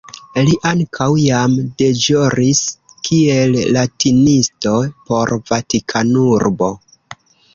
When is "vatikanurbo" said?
5.51-6.71